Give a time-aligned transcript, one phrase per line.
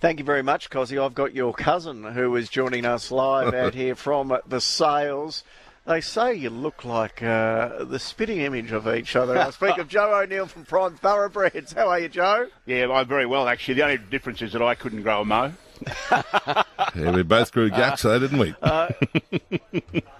[0.00, 0.98] Thank you very much, Cosy.
[0.98, 5.44] I've got your cousin who is joining us live out here from the sales.
[5.86, 9.36] They say you look like uh, the spitting image of each other.
[9.36, 11.74] I speak of Joe O'Neill from Prime Thoroughbreds.
[11.74, 12.46] How are you, Joe?
[12.64, 13.74] Yeah, I'm very well, actually.
[13.74, 15.52] The only difference is that I couldn't grow a mow.
[16.10, 18.54] yeah, we both grew guts, though, didn't we?
[18.62, 18.88] Uh,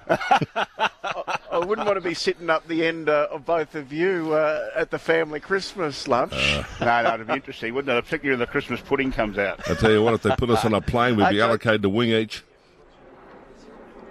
[0.09, 0.90] I
[1.71, 4.91] wouldn't want to be sitting up the end uh, of both of you uh, at
[4.91, 6.33] the family Christmas lunch.
[6.35, 8.05] Uh, no, no, it'd be interesting, wouldn't it?
[8.05, 9.61] Particularly when the Christmas pudding comes out.
[9.71, 11.89] I tell you what, if they put us on a plane, we'd be allocated a
[11.89, 12.43] wing each.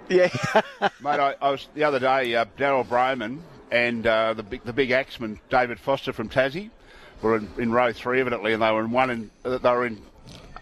[0.08, 0.28] Yeah,
[1.02, 1.20] mate.
[1.20, 2.34] I, I, was the other day.
[2.34, 3.40] Uh, Darryl Brohman
[3.70, 6.70] and uh, the big the big axeman David Foster from Tassie
[7.20, 9.84] were in, in, row three, evidently, and they were in one and uh, they were
[9.84, 10.00] in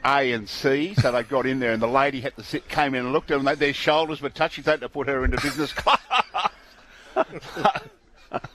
[0.04, 0.95] A and C.
[0.95, 3.30] So they got in there, and the lady had to sit, came in and looked
[3.30, 3.45] at them.
[3.45, 4.65] They, their shoulders were touching.
[4.65, 6.01] They had to put her into business class.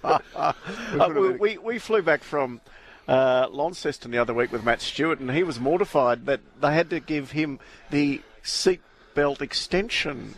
[0.03, 0.53] Uh,
[1.15, 2.61] we, we, we flew back from
[3.07, 6.89] uh, Launceston the other week with Matt Stewart, and he was mortified that they had
[6.91, 7.59] to give him
[7.89, 8.81] the seat
[9.13, 10.35] belt extension.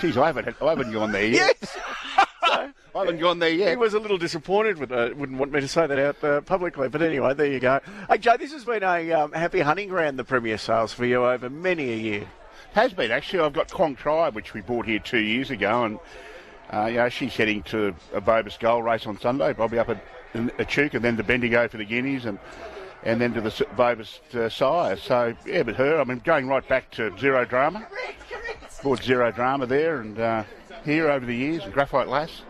[0.00, 1.56] Geez, I haven't, I haven't gone there yet.
[1.60, 1.72] Yes.
[2.46, 3.70] so, I haven't gone there yet.
[3.70, 5.16] He was a little disappointed with it.
[5.16, 7.80] Wouldn't want me to say that out uh, publicly, but anyway, there you go.
[8.08, 11.24] Hey, Joe, this has been a um, happy hunting ground, the Premier Sales for you
[11.24, 12.28] over many a year.
[12.74, 13.40] Has been actually.
[13.40, 15.98] I've got Quong Tribe, which we bought here two years ago, and
[16.72, 20.02] uh, you know she's heading to a Vobis Gold race on Sunday, probably up at
[20.58, 22.38] Echuca, and then to Bendigo for the Guineas, and
[23.04, 24.96] and then to the Vobis uh, sire.
[24.96, 27.86] So yeah, but her, I mean, going right back to Zero Drama,
[28.82, 30.44] bought Zero Drama there and uh,
[30.84, 32.42] here over the years, and Graphite Lass.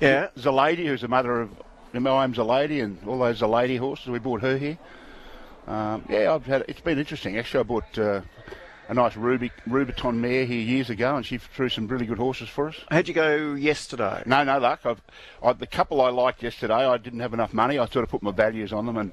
[0.00, 1.50] Yeah, there's a lady who's the mother of
[1.94, 4.08] M.O.M.'s a lady, and all those a lady horses.
[4.08, 4.78] We bought her here.
[5.66, 7.38] Um, yeah, I've had it's been interesting.
[7.38, 7.98] Actually, I bought.
[7.98, 8.20] Uh,
[8.88, 12.48] a nice Ruby, Rubiton mare here years ago, and she threw some really good horses
[12.48, 12.76] for us.
[12.90, 14.22] How'd you go yesterday?
[14.26, 14.80] No, no luck.
[14.84, 15.00] I've,
[15.42, 17.78] I, the couple I liked yesterday, I didn't have enough money.
[17.78, 19.12] I sort of put my values on them, and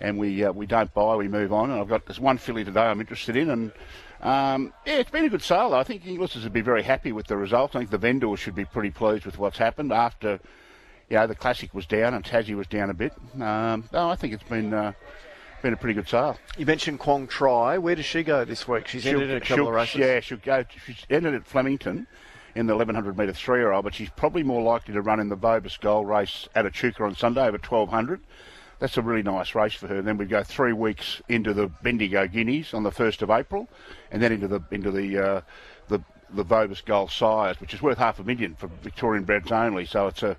[0.00, 1.70] and we uh, we don't buy, we move on.
[1.70, 3.72] And I've got this one filly today I'm interested in, and
[4.22, 5.74] um, yeah, it's been a good sale.
[5.74, 7.76] I think Inglis's would be very happy with the result.
[7.76, 10.40] I think the vendors should be pretty pleased with what's happened after,
[11.10, 13.12] you know, the classic was down and Tassie was down a bit.
[13.34, 14.72] Um, no, I think it's been.
[14.72, 14.92] Uh,
[15.62, 16.38] been a pretty good sale.
[16.58, 17.78] You mentioned Quang Tri.
[17.78, 18.88] Where does she go this week?
[18.88, 19.96] She's she'll, entered a couple of races.
[19.96, 20.64] Yeah, she'll go.
[20.84, 22.06] She's entered at Flemington
[22.54, 25.80] in the 1100 metre three-year-old, but she's probably more likely to run in the Vobis
[25.80, 28.20] Gold race at Echuca on Sunday over 1200
[28.82, 29.98] that's a really nice race for her.
[29.98, 33.68] And then we go three weeks into the Bendigo Guineas on the first of April,
[34.10, 35.40] and then into the into the uh,
[35.86, 36.02] the
[36.34, 39.86] the Vobis Gold Sires, which is worth half a million for Victorian breds only.
[39.86, 40.36] So it's a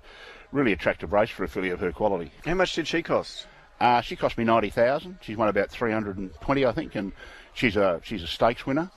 [0.52, 2.32] really attractive race for a filly of her quality.
[2.44, 3.46] How much did she cost?
[3.84, 5.18] Uh, she cost me ninety thousand.
[5.20, 7.12] She's won about three hundred and twenty, I think, and
[7.52, 8.90] she's a she's a stakes winner.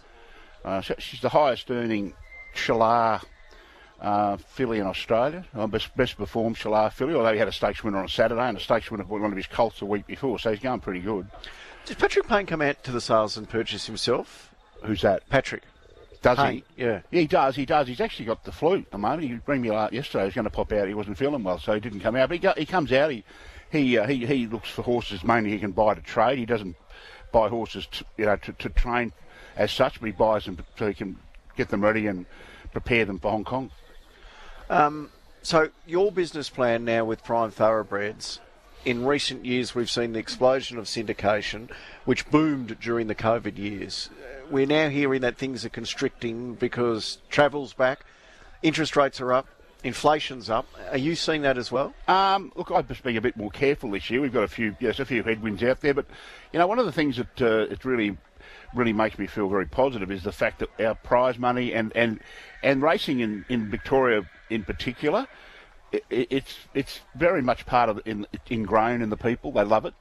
[0.63, 2.13] Uh, she's the highest earning
[2.55, 3.21] Shalaa
[4.01, 5.45] uh, filly in Australia.
[5.53, 8.57] Uh, best, best performed Shalaa filly, although he had a stakes winner on Saturday and
[8.57, 11.01] a stakes winner for one of his colts the week before, so he's going pretty
[11.01, 11.27] good.
[11.85, 14.53] Did Patrick Payne come out to the sales and purchase himself?
[14.83, 15.27] Who's that?
[15.29, 15.63] Patrick.
[16.21, 16.63] Does Payne.
[16.75, 16.83] he?
[16.83, 17.01] Yeah.
[17.11, 17.55] Yeah, he does.
[17.55, 17.87] He does.
[17.87, 19.23] He's actually got the flu at the moment.
[19.23, 20.23] He rang me yesterday.
[20.23, 20.87] He was going to pop out.
[20.87, 22.29] He wasn't feeling well, so he didn't come out.
[22.29, 23.11] But he, go, he comes out.
[23.11, 23.23] He
[23.71, 26.37] he, uh, he he looks for horses mainly he can buy to trade.
[26.37, 26.75] He doesn't
[27.31, 29.11] buy horses, to, you know, to, to train
[29.55, 31.17] as such, but he buys them so he can
[31.55, 32.25] get them ready and
[32.71, 33.71] prepare them for Hong Kong.
[34.69, 35.11] Um,
[35.41, 38.39] so your business plan now with Prime Thoroughbreds.
[38.85, 41.69] In recent years, we've seen the explosion of syndication,
[42.05, 44.09] which boomed during the COVID years.
[44.49, 48.05] We're now hearing that things are constricting because travel's back,
[48.61, 49.47] interest rates are up,
[49.83, 50.67] inflation's up.
[50.91, 51.93] Are you seeing that as well?
[52.07, 54.21] Um, look, I've just been a bit more careful this year.
[54.21, 56.05] We've got a few, yes, a few headwinds out there, but
[56.51, 58.17] you know, one of the things that uh, it really,
[58.75, 62.19] really makes me feel very positive is the fact that our prize money and and
[62.63, 65.27] and racing in in Victoria in particular,
[65.91, 69.51] it, it's it's very much part of in, ingrained in the people.
[69.51, 69.93] They love it,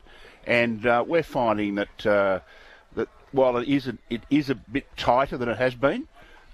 [0.47, 2.41] and uh, we're finding that uh,
[2.95, 6.09] that while it is it is a bit tighter than it has been.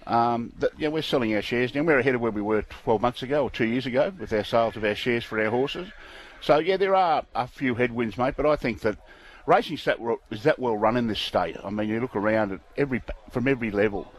[0.07, 1.83] Um, that, yeah, we're selling our shares now.
[1.83, 4.45] We're ahead of where we were 12 months ago or two years ago with our
[4.45, 5.89] sales of our shares for our horses.
[6.41, 8.35] So yeah, there are a few headwinds, mate.
[8.37, 8.99] But I think that
[9.47, 11.57] racing that well, is that well run in this state.
[11.63, 13.01] I mean, you look around at every
[13.31, 14.13] from every level,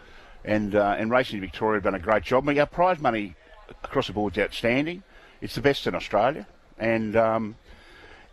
[0.46, 2.46] and uh, and racing in Victoria have done a great job.
[2.46, 3.36] I mean, our prize money
[3.84, 5.04] across the board is outstanding.
[5.42, 6.48] It's the best in Australia,
[6.78, 7.56] and um,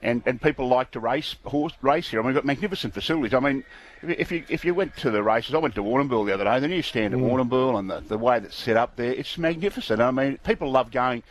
[0.03, 2.21] and and people like to race horse race here.
[2.21, 3.35] I mean, we've got magnificent facilities.
[3.35, 3.65] I mean,
[4.03, 6.61] if you if you went to the races, I went to Warrnambool the other day.
[6.61, 7.25] The new stand at mm.
[7.25, 10.01] Warrnambool and the, the way that's set up there, it's magnificent.
[10.01, 11.23] I mean, people love going.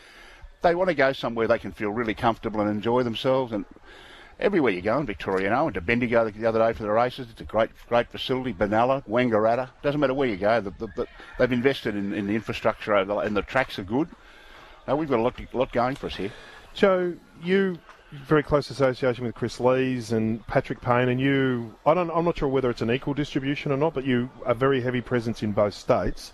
[0.62, 3.54] They want to go somewhere they can feel really comfortable and enjoy themselves.
[3.54, 3.66] And
[4.39, 6.83] everywhere you go in Victoria, you know, I went to Bendigo the other day for
[6.83, 7.27] the races.
[7.31, 8.54] It's a great great facility.
[8.54, 10.62] Benalla, Wangaratta, doesn't matter where you go.
[10.62, 11.07] The, the, the,
[11.39, 14.10] they've invested in, in the infrastructure and the tracks are good.
[14.88, 16.31] Uh, we've got a lot, lot going for us here.
[16.74, 17.13] So
[17.44, 17.77] you
[18.12, 21.76] very close association with Chris Lees and Patrick Payne, and you.
[21.86, 22.10] I don't.
[22.12, 25.02] I'm not sure whether it's an equal distribution or not, but you a very heavy
[25.02, 26.34] presence in both states.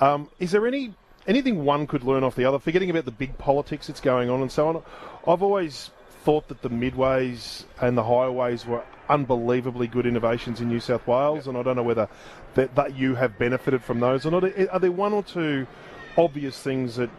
[0.00, 0.94] Um, is there any
[1.26, 2.58] anything one could learn off the other?
[2.58, 4.82] Forgetting about the big politics that's going on and so on.
[5.26, 5.90] I've always
[6.24, 11.46] thought that the midways and the highways were unbelievably good innovations in New South Wales,
[11.46, 11.46] yep.
[11.46, 12.08] and I don't know whether
[12.54, 14.44] that, that you have benefited from those or not.
[14.44, 15.68] Are there one or two
[16.16, 17.10] obvious things that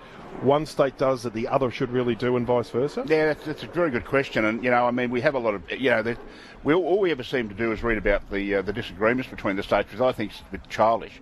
[0.42, 3.04] one state does that the other should really do, and vice versa?
[3.08, 4.46] Yeah, that's, that's a very good question.
[4.46, 6.16] And you know, I mean, we have a lot of you know,
[6.64, 9.56] we all we ever seem to do is read about the uh, the disagreements between
[9.56, 11.22] the states, which I think is a bit childish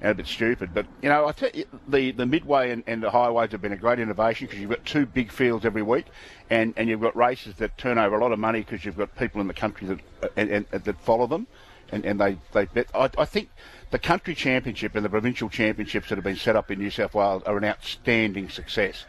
[0.00, 0.70] and a bit stupid.
[0.74, 3.72] But you know, I tell you, the the midway and, and the highways have been
[3.72, 6.06] a great innovation because you've got two big fields every week,
[6.50, 9.14] and, and you've got races that turn over a lot of money because you've got
[9.16, 11.46] people in the country that and, and, that follow them,
[11.92, 12.88] and, and they they bet.
[12.94, 13.50] I, I think
[13.90, 17.14] the country championship and the provincial championships that have been set up in New South
[17.14, 19.04] Wales are an outstanding success.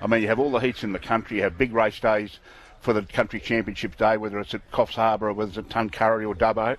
[0.00, 2.38] I mean, you have all the heats in the country, you have big race days
[2.80, 6.26] for the country championship day, whether it's at Coffs Harbour or whether it's at Tuncurry
[6.26, 6.76] or Dubbo,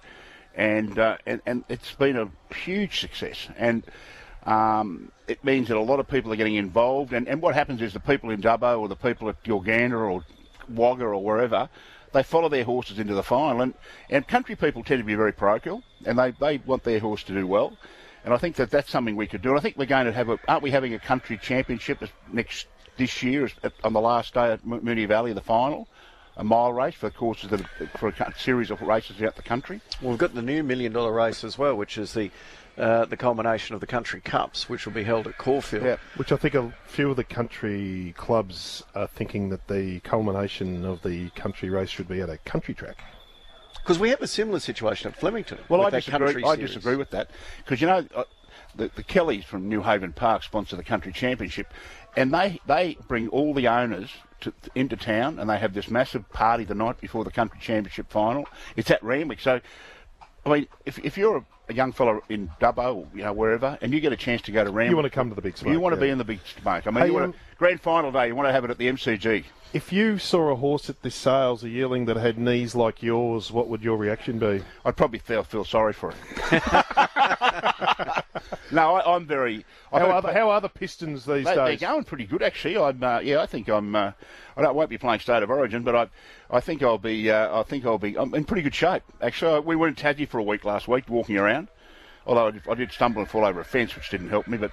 [0.56, 3.48] and uh, and and it's been a huge success.
[3.58, 3.84] And
[4.46, 7.14] um, it means that a lot of people are getting involved.
[7.14, 10.26] And, and what happens is the people in Dubbo or the people at Gilgandra or
[10.70, 11.70] Wagga or wherever
[12.14, 13.62] they follow their horses into the final.
[13.62, 13.74] And,
[14.10, 17.34] and country people tend to be very parochial, and they, they want their horse to
[17.34, 17.76] do well.
[18.24, 19.50] And I think that that's something we could do.
[19.50, 22.02] And I think we're going to have a, aren't we having a country championship
[22.32, 23.50] next this year
[23.84, 25.88] on the last day at Moonee Valley, the final?
[26.36, 29.82] A mile race for courses that are, for a series of races throughout the country.
[30.02, 32.32] Well, we've got the new million dollar race as well, which is the
[32.78, 35.84] uh, the culmination of the country cups, which will be held at Caulfield.
[35.84, 35.98] Yeah.
[36.16, 41.04] Which I think a few of the country clubs are thinking that the culmination of
[41.04, 42.98] the country race should be at a country track.
[43.76, 45.60] Because we have a similar situation at Flemington.
[45.70, 46.44] Well, I disagree.
[46.44, 48.06] I disagree with that because you know.
[48.16, 48.24] Uh,
[48.76, 51.72] the, the Kellys from Newhaven Park sponsor the country championship,
[52.18, 54.10] and they, they bring all the owners
[54.44, 58.10] to, into town, and they have this massive party the night before the country championship
[58.10, 58.48] final.
[58.76, 59.60] It's at Randwick, so
[60.46, 63.94] I mean, if, if you're a, a young fellow in Dubbo, you know, wherever, and
[63.94, 64.90] you get a chance to go to Randwick.
[64.90, 65.74] You want to come to the big smoke.
[65.74, 66.08] You want to yeah.
[66.08, 66.86] be in the big smoke.
[66.86, 68.78] I mean, hey, you want um, grand final day, you want to have it at
[68.78, 69.46] the MCG.
[69.72, 73.52] If you saw a horse at this sales, a yearling that had knees like yours,
[73.52, 74.62] what would your reaction be?
[74.86, 76.18] I'd probably feel, feel sorry for it.
[78.72, 79.66] no, I, am very.
[79.92, 81.80] How are, the, how are the Pistons these they, days?
[81.80, 82.78] They're going pretty good, actually.
[82.78, 83.96] I'm, uh, yeah, I think I'm.
[83.96, 84.12] Uh,
[84.56, 86.08] I don't, won't be playing State of Origin, but I,
[86.50, 87.30] I think I'll be.
[87.30, 88.18] Uh, I think I'll be.
[88.18, 89.04] I'm in pretty good shape.
[89.22, 91.70] Actually, we were in Tassie for a week last week, walking around.
[92.26, 94.58] Although I did, I did stumble and fall over a fence, which didn't help me.
[94.58, 94.72] But,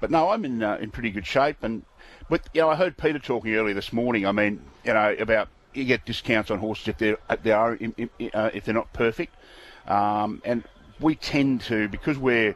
[0.00, 1.62] but no, I'm in uh, in pretty good shape.
[1.62, 1.84] And
[2.28, 4.26] but you know, I heard Peter talking earlier this morning.
[4.26, 7.78] I mean, you know, about you get discounts on horses if they're they are
[8.34, 9.34] uh, if they're not perfect.
[9.86, 10.64] Um, and
[11.00, 12.54] we tend to because we're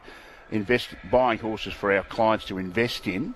[0.51, 3.35] invest buying horses for our clients to invest in.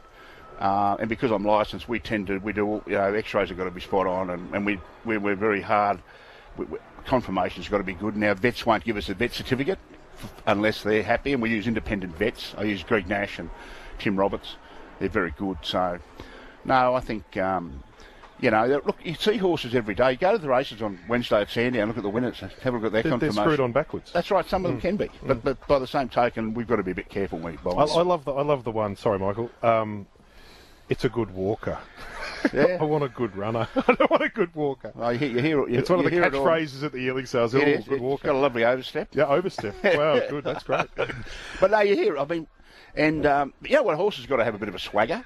[0.60, 3.58] Uh, and because I'm licensed, we tend to we do all, you know X-rays have
[3.58, 6.00] got to be spot on, and, and we we're, we're very hard.
[6.56, 8.16] We, we, conformation's got to be good.
[8.16, 9.80] Now vets won't give us a vet certificate
[10.46, 12.54] unless they're happy, and we use independent vets.
[12.58, 13.50] I use Greg Nash and
[13.98, 14.56] Tim Roberts.
[15.00, 15.58] They're very good.
[15.64, 15.98] So,
[16.64, 17.84] no, I think um,
[18.42, 20.16] you know, look, you see horses every day.
[20.16, 22.86] Go to the races on Wednesday at Sandown, look at the winners, have a look
[22.86, 23.36] at their they're, conformation.
[23.36, 24.12] They're screwed on backwards.
[24.12, 24.46] That's right.
[24.48, 24.82] Some of them mm.
[24.82, 25.44] can be, but, mm.
[25.44, 27.72] but by the same token, we've got to be a bit careful when we buy.
[27.72, 28.96] I, I love the I love the one.
[28.96, 29.52] Sorry, Michael.
[29.62, 30.08] Um,
[30.90, 31.78] it's a good walker.
[32.54, 32.80] Yeah.
[32.82, 33.68] I want a good runner.
[33.76, 34.92] I don't want a good walker.
[34.96, 37.54] Oh, you hear, you hear, you, it's one of the catchphrases at the yearling sales.
[37.54, 37.84] It oh, is.
[37.86, 38.30] good it's walker.
[38.30, 39.10] got a lovely overstep.
[39.14, 39.76] Yeah, overstep.
[39.84, 40.44] wow, good.
[40.44, 40.88] That's great.
[40.96, 42.18] but no, you hear.
[42.18, 42.48] I mean,
[42.96, 43.94] and um, you know what?
[43.94, 45.24] A horse has got to have a bit of a swagger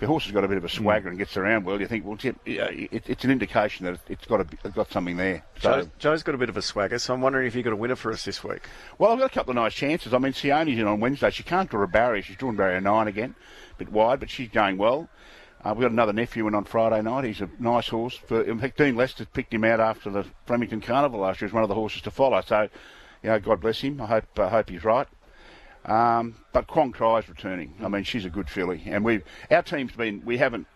[0.00, 2.04] the horse has got a bit of a swagger and gets around well, you think,
[2.06, 5.44] well, it's, it's an indication that it's got a, it's got something there.
[5.60, 7.76] So, Joe's got a bit of a swagger, so I'm wondering if you've got a
[7.76, 8.66] winner for us this week.
[8.98, 10.14] Well, I've got a couple of nice chances.
[10.14, 11.30] I mean, Sione's in on Wednesday.
[11.30, 12.22] She can't draw a barrier.
[12.22, 13.34] She's drawn barrier nine again,
[13.72, 15.08] a bit wide, but she's going well.
[15.62, 17.24] Uh, we've got another nephew in on Friday night.
[17.24, 18.16] He's a nice horse.
[18.16, 21.52] For, in fact, Dean Lester picked him out after the Flemington Carnival last year as
[21.52, 22.40] one of the horses to follow.
[22.40, 22.68] So,
[23.22, 24.00] you know, God bless him.
[24.00, 25.06] I hope I hope he's right.
[25.84, 27.74] Um, but Quang Tri is returning.
[27.82, 30.66] I mean, she's a good filly, and we our team's been we haven't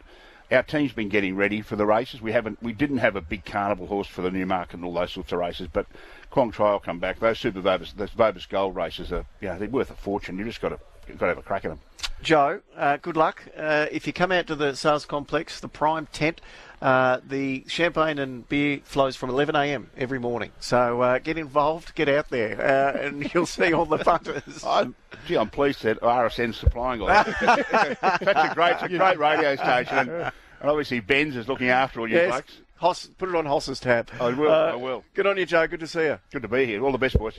[0.51, 2.23] our team's been getting ready for the races.
[2.23, 5.13] We haven't we didn't have a big carnival horse for the Newmarket and all those
[5.13, 5.87] sorts of races, but
[6.31, 7.21] Quang Tri will come back.
[7.21, 10.39] Those Super Vobis, those Vobis Gold races are you know they're worth a fortune.
[10.39, 10.79] You just got to
[11.13, 11.81] got to have a crack at them.
[12.25, 13.43] Joe, uh, good luck.
[13.55, 16.41] Uh, if you come out to the sales complex, the Prime Tent,
[16.81, 19.91] uh, the champagne and beer flows from 11 a.m.
[19.97, 20.51] every morning.
[20.59, 24.65] So uh, get involved, get out there, uh, and you'll see all the punters.
[24.67, 24.95] I'm,
[25.27, 27.27] gee, I'm pleased that RSN's supplying all that.
[28.23, 29.99] Such a great, a great radio station.
[29.99, 32.31] And, and, obviously, Ben's is looking after all you yes.
[32.31, 32.59] blokes.
[32.77, 34.11] Hoss, put it on Hoss's tab.
[34.21, 35.05] I will, I will.
[35.15, 35.67] Good on you, Joe.
[35.67, 36.19] Good to see you.
[36.31, 36.85] Good to be here.
[36.85, 37.33] All the best, boys.